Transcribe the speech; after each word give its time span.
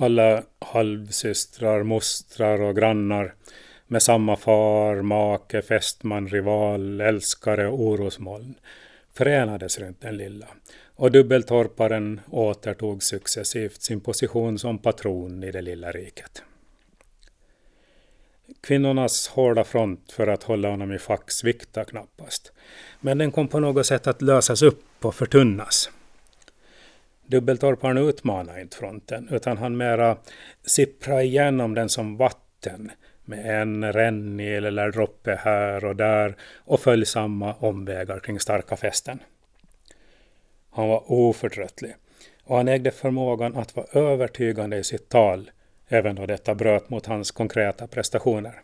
Alla 0.00 0.42
halvsystrar, 0.58 1.82
mostrar 1.82 2.60
och 2.60 2.76
grannar 2.76 3.34
med 3.86 4.02
samma 4.02 4.36
far, 4.36 5.02
make, 5.02 5.62
fästman, 5.62 6.28
rival, 6.28 7.00
älskare 7.00 7.68
och 7.68 7.80
orosmoln 7.80 8.54
förenades 9.12 9.78
runt 9.78 10.00
den 10.00 10.16
lilla 10.16 10.46
och 10.96 11.12
dubbeltorparen 11.12 12.20
återtog 12.30 13.02
successivt 13.02 13.82
sin 13.82 14.00
position 14.00 14.58
som 14.58 14.78
patron 14.78 15.44
i 15.44 15.50
det 15.50 15.62
lilla 15.62 15.92
riket. 15.92 16.42
Kvinnornas 18.60 19.28
hårda 19.28 19.64
front 19.64 20.12
för 20.12 20.26
att 20.26 20.42
hålla 20.42 20.68
honom 20.68 20.92
i 20.92 20.98
fack 20.98 21.30
sviktar 21.30 21.84
knappast, 21.84 22.52
men 23.00 23.18
den 23.18 23.32
kom 23.32 23.48
på 23.48 23.60
något 23.60 23.86
sätt 23.86 24.06
att 24.06 24.22
lösas 24.22 24.62
upp 24.62 24.84
och 25.04 25.14
förtunnas. 25.14 25.90
Dubbeltorparen 27.28 27.98
utmanade 27.98 28.60
inte 28.60 28.76
fronten, 28.76 29.28
utan 29.30 29.58
han 29.58 29.76
mera 29.76 30.16
sippra 30.66 31.22
igenom 31.22 31.74
den 31.74 31.88
som 31.88 32.16
vatten 32.16 32.90
med 33.24 33.62
en 33.62 33.92
rännil 33.92 34.64
eller 34.64 34.90
droppe 34.92 35.34
här 35.34 35.84
och 35.84 35.96
där 35.96 36.36
och 36.56 36.80
följsamma 36.80 37.54
omvägar 37.54 38.20
kring 38.20 38.40
starka 38.40 38.76
fästen. 38.76 39.18
Han 40.70 40.88
var 40.88 41.12
oförtröttlig 41.12 41.94
och 42.44 42.56
han 42.56 42.68
ägde 42.68 42.90
förmågan 42.90 43.56
att 43.56 43.76
vara 43.76 43.86
övertygande 43.92 44.76
i 44.76 44.84
sitt 44.84 45.08
tal 45.08 45.50
även 45.88 46.16
då 46.16 46.26
detta 46.26 46.54
bröt 46.54 46.90
mot 46.90 47.06
hans 47.06 47.30
konkreta 47.30 47.86
prestationer. 47.86 48.62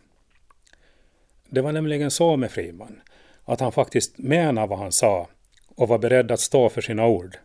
Det 1.49 1.61
var 1.61 1.71
nämligen 1.71 2.11
så 2.11 2.37
med 2.37 2.51
Friman, 2.51 3.01
att 3.43 3.59
han 3.59 3.71
faktiskt 3.71 4.17
menade 4.17 4.67
vad 4.67 4.79
han 4.79 4.91
sa 4.91 5.27
och 5.75 5.87
var 5.87 5.97
beredd 5.97 6.31
att 6.31 6.39
stå 6.39 6.69
för 6.69 6.81
sina 6.81 7.05
ord. 7.05 7.37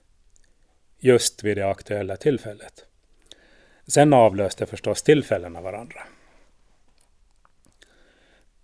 Just 1.00 1.44
vid 1.44 1.56
det 1.56 1.70
aktuella 1.70 2.16
tillfället. 2.16 2.84
Sen 3.86 4.12
avlöste 4.12 4.66
förstås 4.66 5.02
tillfällena 5.02 5.60
varandra. 5.60 6.00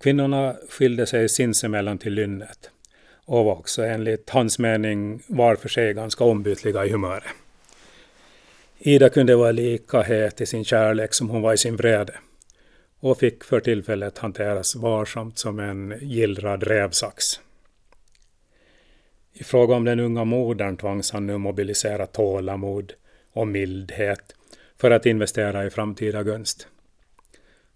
Kvinnorna 0.01 0.57
skilde 0.69 1.07
sig 1.07 1.29
sinsemellan 1.29 1.99
till 1.99 2.13
lynnet 2.13 2.71
och 3.25 3.45
var 3.45 3.53
också 3.53 3.85
enligt 3.85 4.31
hans 4.31 4.59
mening 4.59 5.23
var 5.27 5.57
för 5.57 5.69
sig 5.69 5.95
ganska 5.95 6.25
ombytliga 6.25 6.85
i 6.85 6.91
humöret. 6.91 7.25
Ida 8.79 9.09
kunde 9.09 9.37
vara 9.37 9.53
lika 9.53 10.03
het 10.03 10.41
i 10.41 10.47
sin 10.47 10.65
kärlek 10.65 11.15
som 11.15 11.31
hon 11.31 11.43
var 11.43 11.55
i 11.55 11.59
sin 11.59 11.77
vrede 11.77 12.15
och 13.01 13.19
fick 13.19 13.45
för 13.45 13.61
tillfället 13.61 14.19
hanteras 14.19 14.77
varsamt 14.77 15.39
som 15.39 15.59
en 15.59 15.99
gillrad 16.01 16.63
rävsax. 16.63 17.41
I 19.39 19.45
fråga 19.45 19.75
om 19.75 19.85
den 19.85 20.01
unga 20.01 20.25
modern 20.25 20.77
tvangs 20.77 21.11
han 21.11 21.27
nu 21.27 21.39
mobilisera 21.39 22.07
tålamod 22.07 22.93
och 23.33 23.49
mildhet 23.49 24.35
för 24.77 24.91
att 24.91 25.07
investera 25.07 25.67
i 25.67 25.71
framtida 25.71 26.23
gunst. 26.23 26.69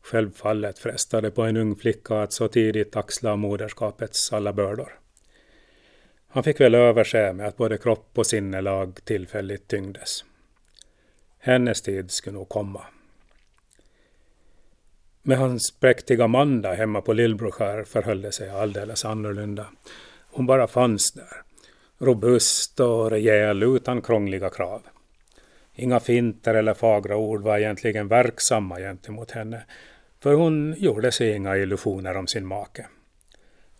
Självfallet 0.02 0.78
frestade 0.78 1.30
på 1.30 1.42
en 1.42 1.56
ung 1.56 1.76
flicka 1.76 2.22
att 2.22 2.32
så 2.32 2.48
tidigt 2.48 2.96
axla 2.96 3.36
moderskapets 3.36 4.32
alla 4.32 4.52
bördor. 4.52 4.98
Han 6.28 6.42
fick 6.42 6.60
väl 6.60 6.74
överse 6.74 7.32
med 7.32 7.46
att 7.46 7.56
både 7.56 7.78
kropp 7.78 8.18
och 8.18 8.26
sinnelag 8.26 9.04
tillfälligt 9.04 9.68
tyngdes. 9.68 10.24
Hennes 11.38 11.82
tid 11.82 12.10
skulle 12.10 12.34
nog 12.34 12.48
komma. 12.48 12.84
Med 15.22 15.38
hans 15.38 15.70
präktiga 15.80 16.26
Manda 16.26 16.74
hemma 16.74 17.00
på 17.00 17.12
Lillbroskär 17.12 17.84
förhöll 17.84 18.22
det 18.22 18.32
sig 18.32 18.50
alldeles 18.50 19.04
annorlunda. 19.04 19.66
Hon 20.30 20.46
bara 20.46 20.66
fanns 20.66 21.12
där. 21.12 21.49
Robust 22.02 22.80
och 22.80 23.10
rejäl 23.10 23.62
utan 23.62 24.02
krångliga 24.02 24.50
krav. 24.50 24.82
Inga 25.74 26.00
finter 26.00 26.54
eller 26.54 26.74
fagra 26.74 27.16
ord 27.16 27.42
var 27.42 27.58
egentligen 27.58 28.08
verksamma 28.08 28.78
gentemot 28.78 29.30
henne, 29.30 29.62
för 30.22 30.34
hon 30.34 30.74
gjorde 30.78 31.12
sig 31.12 31.32
inga 31.32 31.56
illusioner 31.56 32.16
om 32.16 32.26
sin 32.26 32.46
make. 32.46 32.86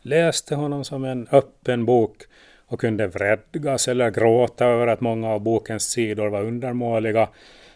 Läste 0.02 0.54
honom 0.54 0.84
som 0.84 1.04
en 1.04 1.28
öppen 1.32 1.84
bok 1.84 2.22
och 2.66 2.80
kunde 2.80 3.06
vredgas 3.06 3.88
eller 3.88 4.10
gråta 4.10 4.64
över 4.66 4.86
att 4.86 5.00
många 5.00 5.28
av 5.28 5.41
bokens 5.41 5.91
sidor 5.91 6.28
var 6.28 6.42
undermåliga, 6.42 7.28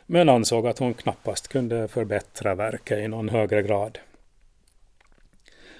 men 0.07 0.29
ansåg 0.29 0.67
att 0.67 0.79
hon 0.79 0.95
knappast 0.95 1.49
kunde 1.49 1.89
förbättra 1.89 2.55
verket 2.55 2.99
i 2.99 3.09
någon 3.09 3.29
högre 3.29 3.63
grad. 3.63 3.99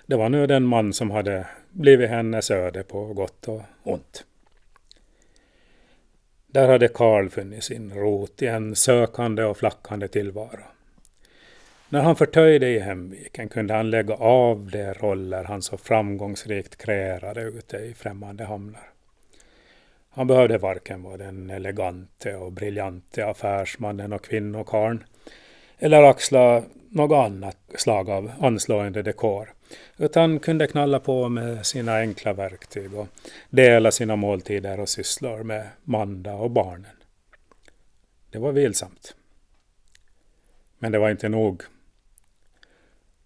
Det 0.07 0.17
var 0.17 0.29
nu 0.29 0.47
den 0.47 0.67
man 0.67 0.93
som 0.93 1.11
hade 1.11 1.47
blivit 1.71 2.11
hennes 2.11 2.51
öde 2.51 2.83
på 2.83 3.13
gott 3.13 3.49
och 3.49 3.63
ont. 3.83 4.25
Där 6.55 6.69
hade 6.69 6.89
Karl 6.89 7.29
funnit 7.29 7.65
sin 7.65 7.95
rot 7.95 8.43
i 8.43 8.47
en 8.47 8.77
sökande 8.77 9.45
och 9.45 9.57
flackande 9.57 10.09
tillvaro. 10.09 10.65
När 11.89 12.01
han 12.03 12.17
förtöjde 12.17 12.69
i 12.69 12.79
hemviken 12.79 13.49
kunde 13.49 13.75
han 13.75 13.91
lägga 13.91 14.15
av 14.15 14.71
de 14.73 14.95
roller 14.95 15.45
han 15.45 15.63
så 15.63 15.77
framgångsrikt 15.77 16.77
kreerade 16.77 17.43
ute 17.43 17.77
i 17.77 17.95
främmande 17.95 18.45
hamnar. 18.45 18.91
Han 20.11 20.27
behövde 20.27 20.59
varken 20.59 21.03
vara 21.03 21.17
den 21.17 21.51
elegante 21.51 22.37
och 22.37 22.53
briljante 22.53 23.27
affärsmannen 23.27 24.13
och 24.13 24.25
kvinnokarn 24.25 25.05
eller 25.79 26.03
axla 26.03 26.63
något 26.89 27.27
annat 27.27 27.59
slag 27.75 28.11
av 28.11 28.33
anslående 28.41 29.03
dekor, 29.03 29.54
utan 29.97 30.39
kunde 30.39 30.67
knalla 30.67 31.01
på 31.01 31.29
med 31.29 31.67
sina 31.67 31.97
enkla 31.97 32.33
verktyg 32.33 32.95
och 32.95 33.09
dela 33.51 33.91
sina 33.91 34.17
måltider 34.17 34.81
och 34.81 34.89
sysslor 34.89 35.43
med 35.43 35.69
Manda 35.85 36.35
och 36.35 36.51
barnen. 36.51 36.97
Det 38.31 38.39
var 38.39 38.53
vilsamt. 38.53 39.15
Men 40.79 40.93
det 40.93 40.99
var 40.99 41.11
inte 41.11 41.29
nog. 41.29 41.63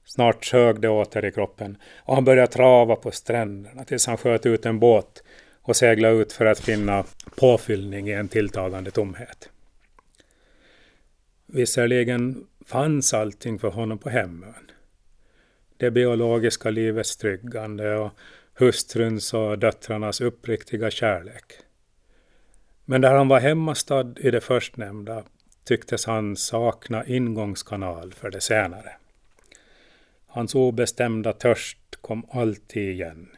Snart 0.04 0.44
sög 0.44 0.81
det 0.81 0.88
åter 0.88 1.25
i 1.25 1.32
kroppen 1.32 1.77
och 1.97 2.15
han 2.15 2.25
började 2.25 2.53
trava 2.53 2.97
på 2.97 3.10
stränderna 3.10 3.84
tills 3.84 4.06
han 4.06 4.16
sköt 4.16 4.47
ut 4.47 4.66
en 4.66 4.78
båt 4.78 5.22
och 5.62 5.77
seglade 5.77 6.15
ut 6.15 6.32
för 6.32 6.47
att 6.47 6.60
finna 6.60 7.04
påfyllning 7.37 8.09
i 8.09 8.12
en 8.12 8.28
tilltagande 8.28 8.91
tomhet. 8.91 9.50
Visserligen 11.47 12.47
fanns 12.66 13.15
allting 13.15 13.59
för 13.59 13.69
honom 13.69 13.98
på 13.98 14.10
hemön. 14.10 14.71
Det 15.78 15.91
biologiska 15.91 16.71
livets 16.71 17.16
tryggande 17.16 17.97
och 17.97 18.11
hustruns 18.55 19.34
och 19.34 19.59
döttrarnas 19.59 20.21
uppriktiga 20.21 20.91
kärlek. 20.91 21.53
Men 22.84 23.00
där 23.00 23.15
han 23.15 23.28
var 23.28 23.41
hemmastad 23.41 24.15
i 24.16 24.31
det 24.31 24.41
förstnämnda 24.41 25.25
tycktes 25.65 26.06
han 26.06 26.37
sakna 26.37 27.06
ingångskanal 27.06 28.12
för 28.12 28.31
det 28.31 28.41
senare. 28.41 28.91
Hans 30.27 30.55
obestämda 30.55 31.33
törst 31.33 31.78
kom 32.00 32.27
alltid 32.31 32.91
igen 32.91 33.28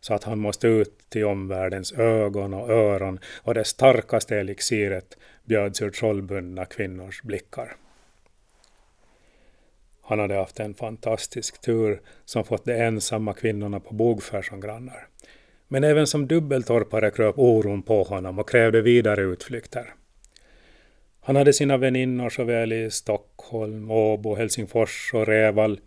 så 0.00 0.14
att 0.14 0.24
han 0.24 0.38
måste 0.38 0.68
ut 0.68 0.98
till 1.08 1.24
omvärldens 1.24 1.92
ögon 1.92 2.54
och 2.54 2.70
öron 2.70 3.18
och 3.42 3.54
det 3.54 3.64
starkaste 3.64 4.36
elixiret 4.36 5.18
bjöds 5.44 5.82
ur 5.82 5.90
trollbundna 5.90 6.64
kvinnors 6.64 7.22
blickar. 7.22 7.76
Han 10.08 10.18
hade 10.18 10.34
haft 10.34 10.60
en 10.60 10.74
fantastisk 10.74 11.60
tur 11.60 12.00
som 12.24 12.44
fått 12.44 12.64
de 12.64 12.72
ensamma 12.72 13.34
kvinnorna 13.34 13.80
på 13.80 13.94
Bogfär 13.94 14.42
som 14.42 14.60
grannar. 14.60 15.08
Men 15.68 15.84
även 15.84 16.06
som 16.06 16.26
dubbeltorpare 16.26 17.10
kröp 17.10 17.38
oron 17.38 17.82
på 17.82 18.02
honom 18.02 18.38
och 18.38 18.48
krävde 18.48 18.82
vidare 18.82 19.22
utflykter. 19.22 19.94
Han 21.20 21.36
hade 21.36 21.52
sina 21.52 21.76
väninnor 21.76 22.30
såväl 22.30 22.72
i 22.72 22.90
Stockholm, 22.90 23.90
Åbo, 23.90 24.34
Helsingfors 24.34 25.10
och 25.14 25.26
Reval 25.26 25.80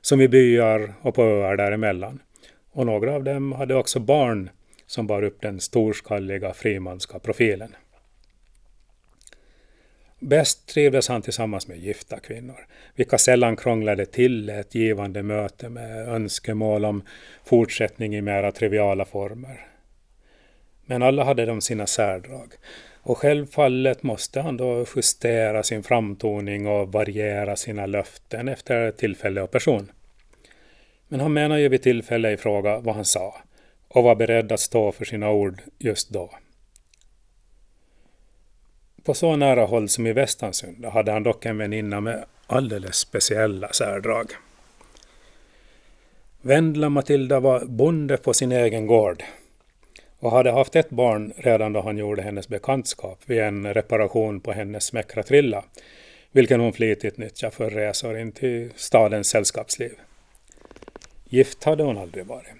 som 0.00 0.20
i 0.20 0.28
byar 0.28 0.94
och 1.02 1.14
på 1.14 1.22
öar 1.22 1.56
däremellan 1.56 2.22
och 2.72 2.86
några 2.86 3.14
av 3.14 3.24
dem 3.24 3.52
hade 3.52 3.74
också 3.74 4.00
barn 4.00 4.50
som 4.86 5.06
bar 5.06 5.22
upp 5.22 5.40
den 5.40 5.60
storskalliga 5.60 6.52
frimanska 6.52 7.18
profilen. 7.18 7.74
Bäst 10.24 10.66
trivdes 10.66 11.08
han 11.08 11.22
tillsammans 11.22 11.68
med 11.68 11.78
gifta 11.78 12.20
kvinnor, 12.20 12.66
vilka 12.94 13.18
sällan 13.18 13.56
krånglade 13.56 14.06
till 14.06 14.48
ett 14.48 14.74
givande 14.74 15.22
möte 15.22 15.68
med 15.68 16.08
önskemål 16.08 16.84
om 16.84 17.02
fortsättning 17.44 18.16
i 18.16 18.20
mera 18.20 18.52
triviala 18.52 19.04
former. 19.04 19.66
Men 20.86 21.02
alla 21.02 21.24
hade 21.24 21.46
de 21.46 21.60
sina 21.60 21.86
särdrag, 21.86 22.52
och 23.02 23.18
självfallet 23.18 24.02
måste 24.02 24.40
han 24.40 24.56
då 24.56 24.86
justera 24.96 25.62
sin 25.62 25.82
framtoning 25.82 26.66
och 26.66 26.92
variera 26.92 27.56
sina 27.56 27.86
löften 27.86 28.48
efter 28.48 28.90
tillfälle 28.90 29.42
och 29.42 29.50
person. 29.50 29.92
Men 31.08 31.20
han 31.20 31.32
menar 31.32 31.56
ju 31.56 31.68
vid 31.68 31.82
tillfälle 31.82 32.32
i 32.32 32.36
fråga 32.36 32.78
vad 32.78 32.94
han 32.94 33.04
sa 33.04 33.34
och 33.88 34.04
var 34.04 34.14
beredd 34.14 34.52
att 34.52 34.60
stå 34.60 34.92
för 34.92 35.04
sina 35.04 35.30
ord 35.30 35.62
just 35.78 36.10
då. 36.10 36.30
På 39.04 39.14
så 39.14 39.36
nära 39.36 39.64
håll 39.64 39.88
som 39.88 40.06
i 40.06 40.12
Västansunda 40.12 40.90
hade 40.90 41.12
han 41.12 41.22
dock 41.22 41.46
en 41.46 41.58
väninna 41.58 42.00
med 42.00 42.24
alldeles 42.46 42.96
speciella 42.96 43.72
särdrag. 43.72 44.30
Vendla 46.42 46.88
Matilda 46.88 47.40
var 47.40 47.64
bonde 47.64 48.16
på 48.16 48.34
sin 48.34 48.52
egen 48.52 48.86
gård 48.86 49.22
och 50.18 50.30
hade 50.30 50.50
haft 50.50 50.76
ett 50.76 50.90
barn 50.90 51.32
redan 51.36 51.72
då 51.72 51.80
han 51.80 51.98
gjorde 51.98 52.22
hennes 52.22 52.48
bekantskap 52.48 53.18
vid 53.26 53.40
en 53.40 53.74
reparation 53.74 54.40
på 54.40 54.52
hennes 54.52 54.84
smäckra 54.84 55.22
trilla, 55.22 55.64
vilken 56.32 56.60
hon 56.60 56.72
flitigt 56.72 57.18
nyttjade 57.18 57.54
för 57.54 57.70
resor 57.70 58.18
in 58.18 58.32
till 58.32 58.70
stadens 58.76 59.28
sällskapsliv. 59.28 59.94
Gift 61.24 61.64
hade 61.64 61.82
hon 61.82 61.98
aldrig 61.98 62.26
varit. 62.26 62.54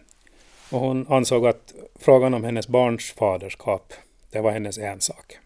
Och 0.70 0.80
hon 0.80 1.06
ansåg 1.08 1.46
att 1.46 1.74
frågan 1.98 2.34
om 2.34 2.44
hennes 2.44 2.68
barns 2.68 3.12
faderskap, 3.12 3.92
det 4.30 4.40
var 4.40 4.50
hennes 4.50 4.78
ensak. 4.78 5.38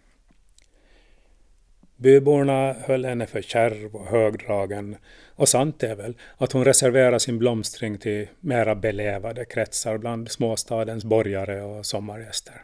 Byborna 2.00 2.72
höll 2.72 3.04
henne 3.04 3.26
för 3.26 3.42
kärv 3.42 3.96
och 3.96 4.06
högdragen 4.06 4.96
och 5.34 5.48
sant 5.48 5.82
är 5.82 5.94
väl 5.94 6.14
att 6.36 6.52
hon 6.52 6.64
reserverade 6.64 7.20
sin 7.20 7.38
blomstring 7.38 7.98
till 7.98 8.28
mera 8.40 8.74
belevade 8.74 9.44
kretsar 9.44 9.98
bland 9.98 10.30
småstadens 10.30 11.04
borgare 11.04 11.62
och 11.62 11.86
sommargäster. 11.86 12.62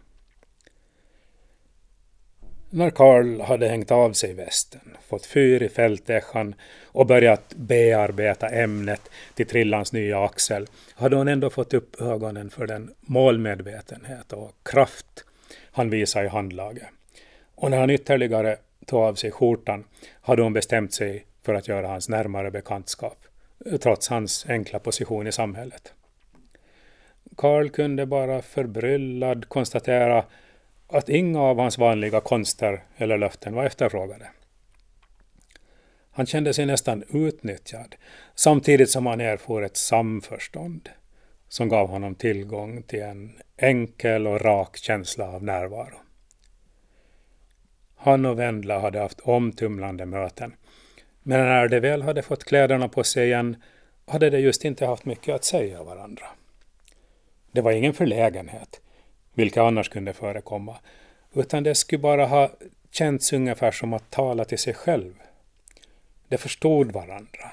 När 2.71 2.91
Karl 2.91 3.41
hade 3.41 3.69
hängt 3.69 3.91
av 3.91 4.13
sig 4.13 4.35
västen, 4.35 4.97
fått 5.09 5.27
fyr 5.27 5.63
i 5.63 5.69
fältäschan 5.69 6.55
och 6.85 7.07
börjat 7.07 7.55
bearbeta 7.57 8.49
ämnet 8.49 9.11
till 9.35 9.47
Trillans 9.47 9.93
nya 9.93 10.25
axel 10.25 10.67
hade 10.95 11.17
hon 11.17 11.29
ändå 11.29 11.51
fått 11.51 11.75
upp 11.75 12.01
ögonen 12.01 12.51
för 12.51 12.67
den 12.67 12.95
målmedvetenhet 13.01 14.33
och 14.33 14.53
kraft 14.63 15.25
han 15.71 15.91
visar 15.91 16.25
i 16.25 16.29
handlaget. 16.29 16.87
Och 17.55 17.71
när 17.71 17.79
han 17.81 17.91
ytterligare 17.91 18.57
tog 18.87 19.01
av 19.01 19.15
sig 19.15 19.31
skjortan 19.31 19.85
hade 20.21 20.43
hon 20.43 20.53
bestämt 20.53 20.95
sig 20.95 21.27
för 21.43 21.55
att 21.55 21.69
göra 21.69 21.89
hans 21.89 22.09
närmare 22.09 22.51
bekantskap, 22.51 23.19
trots 23.81 24.09
hans 24.09 24.47
enkla 24.49 24.79
position 24.79 25.27
i 25.27 25.33
samhället. 25.33 25.93
Karl 27.37 27.69
kunde 27.69 28.07
bara 28.07 28.43
förbryllad 28.43 29.49
konstatera 29.49 30.25
att 30.89 31.09
inga 31.09 31.41
av 31.41 31.59
hans 31.59 31.79
vanliga 31.79 32.21
konster 32.21 32.83
eller 32.97 33.19
löften 33.19 33.55
var 33.55 33.65
efterfrågade. 33.65 34.27
Han 36.11 36.27
kände 36.27 36.55
sig 36.55 36.67
nästan 36.67 37.05
utnyttjad, 37.13 37.95
samtidigt 38.35 38.91
som 38.91 39.07
han 39.07 39.21
erfor 39.21 39.65
ett 39.65 39.77
samförstånd 39.77 40.89
som 41.49 41.69
gav 41.69 41.89
honom 41.89 42.15
tillgång 42.15 42.83
till 42.83 43.03
en 43.03 43.33
enkel 43.57 44.27
och 44.27 44.41
rak 44.41 44.77
känsla 44.77 45.29
av 45.29 45.45
närvaro. 45.45 46.04
Han 48.05 48.25
och 48.25 48.39
Vendla 48.39 48.79
hade 48.79 49.01
haft 49.01 49.21
omtumlande 49.21 50.07
möten, 50.07 50.57
men 51.23 51.41
när 51.41 51.69
de 51.69 51.81
väl 51.81 52.03
hade 52.03 52.23
fått 52.23 52.45
kläderna 52.45 52.89
på 52.89 53.05
sig 53.05 53.27
igen 53.27 53.63
hade 54.07 54.31
de 54.31 54.39
just 54.39 54.65
inte 54.65 54.87
haft 54.87 55.05
mycket 55.05 55.35
att 55.35 55.45
säga 55.45 55.83
varandra. 55.83 56.27
Det 57.53 57.61
var 57.61 57.73
ingen 57.73 57.93
förlägenhet, 57.93 58.81
vilka 59.35 59.63
annars 59.63 59.89
kunde 59.89 60.13
förekomma, 60.13 60.77
utan 61.35 61.63
det 61.63 61.75
skulle 61.75 61.99
bara 61.99 62.27
ha 62.27 62.51
känts 62.91 63.33
ungefär 63.33 63.71
som 63.71 63.93
att 63.93 64.11
tala 64.11 64.45
till 64.45 64.59
sig 64.59 64.75
själv. 64.75 65.15
De 66.29 66.39
förstod 66.39 66.93
varandra 66.93 67.53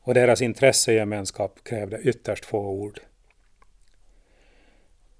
och 0.00 0.14
deras 0.14 0.42
intressegemenskap 0.42 1.64
krävde 1.64 1.98
ytterst 1.98 2.44
få 2.44 2.58
ord. 2.58 3.00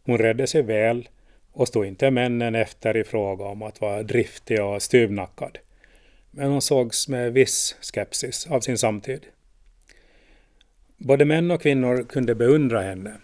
Hon 0.04 0.18
redde 0.18 0.46
sig 0.46 0.62
väl 0.62 1.08
och 1.58 1.68
stod 1.68 1.86
inte 1.86 2.10
männen 2.10 2.54
efter 2.54 2.96
i 2.96 3.04
fråga 3.04 3.44
om 3.44 3.62
att 3.62 3.80
vara 3.80 4.02
driftig 4.02 4.62
och 4.64 4.82
styvnackad. 4.82 5.58
Men 6.30 6.50
hon 6.50 6.62
sågs 6.62 7.08
med 7.08 7.32
viss 7.32 7.76
skepsis 7.80 8.46
av 8.46 8.60
sin 8.60 8.78
samtid. 8.78 9.26
Både 10.96 11.24
män 11.24 11.50
och 11.50 11.62
kvinnor 11.62 12.02
kunde 12.02 12.34
beundra 12.34 12.80
henne, 12.80 13.14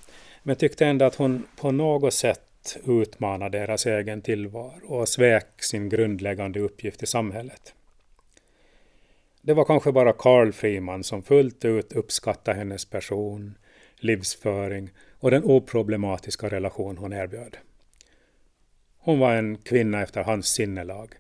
men 0.42 0.56
tyckte 0.56 0.86
ändå 0.86 1.04
att 1.04 1.14
hon 1.14 1.46
på 1.56 1.70
något 1.70 2.14
sätt 2.14 2.78
utmanade 2.86 3.58
deras 3.58 3.86
egen 3.86 4.22
tillvaro 4.22 4.86
och 4.86 5.08
svek 5.08 5.62
sin 5.62 5.88
grundläggande 5.88 6.60
uppgift 6.60 7.02
i 7.02 7.06
samhället. 7.06 7.74
Det 9.42 9.54
var 9.54 9.64
kanske 9.64 9.92
bara 9.92 10.12
Karl 10.12 10.52
Friman 10.52 11.04
som 11.04 11.22
fullt 11.22 11.64
ut 11.64 11.92
uppskattade 11.92 12.58
hennes 12.58 12.84
person, 12.84 13.58
livsföring 13.96 14.90
och 15.20 15.30
den 15.30 15.44
oproblematiska 15.44 16.48
relation 16.48 16.98
hon 16.98 17.12
erbjöd. 17.12 17.56
Hon 19.06 19.18
var 19.18 19.34
en 19.34 19.58
kvinna 19.58 20.02
efter 20.02 20.22
hans 20.22 20.48
sinnelag. 20.48 21.14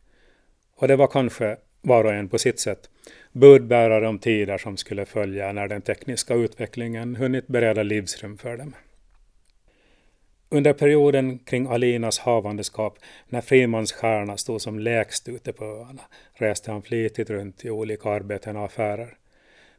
Och 0.76 0.88
det 0.88 0.96
var 0.96 1.06
kanske, 1.06 1.56
var 1.82 2.04
och 2.04 2.12
en 2.12 2.28
på 2.28 2.38
sitt 2.38 2.60
sätt, 2.60 2.90
budbärare 3.32 4.08
om 4.08 4.18
tider 4.18 4.58
som 4.58 4.76
skulle 4.76 5.04
följa 5.04 5.52
när 5.52 5.68
den 5.68 5.82
tekniska 5.82 6.34
utvecklingen 6.34 7.16
hunnit 7.16 7.46
bereda 7.46 7.82
livsrum 7.82 8.38
för 8.38 8.56
dem. 8.56 8.74
Under 10.48 10.72
perioden 10.72 11.38
kring 11.38 11.66
Alinas 11.66 12.18
havandeskap, 12.18 12.98
när 13.28 13.40
Frimans 13.40 13.92
stjärna 13.92 14.36
stod 14.36 14.62
som 14.62 14.78
lägst 14.78 15.28
ute 15.28 15.52
på 15.52 15.64
öarna, 15.64 16.02
reste 16.34 16.70
han 16.70 16.82
flitigt 16.82 17.30
runt 17.30 17.64
i 17.64 17.70
olika 17.70 18.08
arbeten 18.08 18.56
och 18.56 18.64
affärer. 18.64 19.16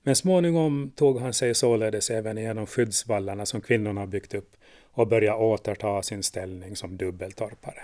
Men 0.04 0.16
småningom 0.16 0.92
tog 0.96 1.20
han 1.20 1.34
sig 1.34 1.56
således 1.56 2.10
även 2.10 2.38
igenom 2.38 2.68
skyddsvallarna 2.68 3.46
som 3.46 3.62
kvinnorna 3.62 4.08
byggt 4.08 4.34
upp 4.34 4.56
och 4.92 5.08
började 5.08 5.38
återta 5.38 6.04
sin 6.04 6.24
ställning 6.24 6.76
som 6.76 6.98
dubbeltorpare. 6.98 7.82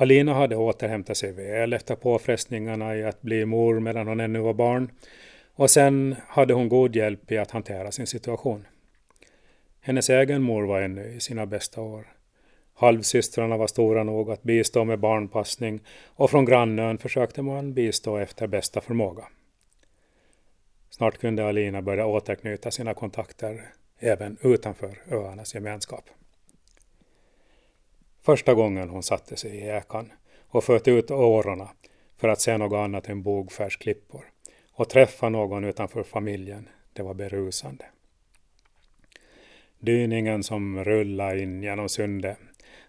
Alina 0.00 0.34
hade 0.34 0.56
återhämtat 0.56 1.16
sig 1.16 1.32
väl 1.32 1.72
efter 1.72 1.94
påfrestningarna 1.94 2.96
i 2.96 3.04
att 3.04 3.22
bli 3.22 3.44
mor 3.44 3.80
medan 3.80 4.08
hon 4.08 4.20
ännu 4.20 4.38
var 4.38 4.54
barn 4.54 4.90
och 5.54 5.70
sen 5.70 6.16
hade 6.28 6.54
hon 6.54 6.68
god 6.68 6.96
hjälp 6.96 7.32
i 7.32 7.38
att 7.38 7.50
hantera 7.50 7.92
sin 7.92 8.06
situation. 8.06 8.66
Hennes 9.80 10.10
egen 10.10 10.42
mor 10.42 10.62
var 10.62 10.80
ännu 10.80 11.06
i 11.06 11.20
sina 11.20 11.46
bästa 11.46 11.80
år. 11.80 12.06
Halvsystrarna 12.74 13.56
var 13.56 13.66
stora 13.66 14.04
nog 14.04 14.30
att 14.30 14.42
bistå 14.42 14.84
med 14.84 14.98
barnpassning 14.98 15.80
och 16.06 16.30
från 16.30 16.44
grannön 16.44 16.98
försökte 16.98 17.42
man 17.42 17.74
bistå 17.74 18.16
efter 18.16 18.46
bästa 18.46 18.80
förmåga. 18.80 19.24
Snart 20.90 21.18
kunde 21.18 21.48
Alina 21.48 21.82
börja 21.82 22.06
återknyta 22.06 22.70
sina 22.70 22.94
kontakter 22.94 23.72
även 23.98 24.36
utanför 24.42 25.02
öarnas 25.10 25.54
gemenskap. 25.54 26.04
Första 28.28 28.54
gången 28.54 28.88
hon 28.88 29.02
satte 29.02 29.36
sig 29.36 29.50
i 29.50 29.68
äkan 29.68 30.12
och 30.48 30.64
föt 30.64 30.88
ut 30.88 31.10
årorna 31.10 31.68
för 32.16 32.28
att 32.28 32.40
se 32.40 32.58
något 32.58 32.76
annat 32.76 33.08
än 33.08 33.22
bogfärsklippor 33.22 34.24
och 34.72 34.88
träffa 34.88 35.28
någon 35.28 35.64
utanför 35.64 36.02
familjen, 36.02 36.68
det 36.92 37.02
var 37.02 37.14
berusande. 37.14 37.84
Dyningen 39.78 40.42
som 40.42 40.84
rullade 40.84 41.42
in 41.42 41.62
genom 41.62 41.88
sundet, 41.88 42.38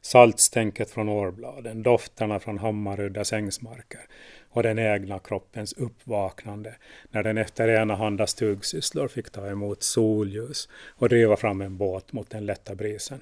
saltstänket 0.02 0.92
från 0.92 1.10
årbladen, 1.10 1.84
dofterna 1.84 2.40
från 2.40 2.58
Hammaruddas 2.58 3.34
ängsmarker 3.34 4.02
och 4.50 4.64
den 4.64 4.80
egna 4.80 5.20
kroppens 5.20 5.74
uppvaknande 5.74 6.76
när 7.12 7.24
den 7.24 7.38
efter 7.38 7.68
enahanda 7.68 8.28
stugsysslor 8.28 9.08
fick 9.08 9.30
ta 9.30 9.48
emot 9.48 9.84
solljus 9.84 10.70
och 10.96 11.10
driva 11.10 11.38
fram 11.38 11.62
en 11.62 11.78
båt 11.78 12.14
mot 12.14 12.30
den 12.30 12.46
lätta 12.46 12.76
brisen. 12.76 13.22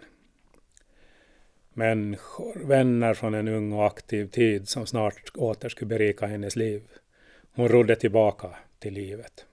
Människor, 1.77 2.61
vänner 2.65 3.13
från 3.13 3.33
en 3.33 3.47
ung 3.47 3.73
och 3.73 3.87
aktiv 3.87 4.27
tid 4.27 4.69
som 4.69 4.85
snart 4.85 5.31
åter 5.35 5.69
skulle 5.69 5.89
berika 5.89 6.25
hennes 6.25 6.55
liv. 6.55 6.81
Hon 7.55 7.67
rodde 7.67 7.95
tillbaka 7.95 8.49
till 8.79 8.93
livet. 8.93 9.45